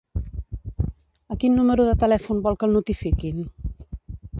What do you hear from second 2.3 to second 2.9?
vol que el